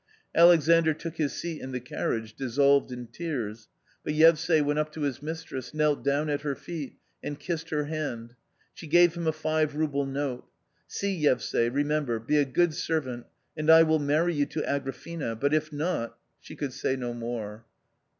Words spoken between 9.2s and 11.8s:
a five rouble note." See, Yevsay,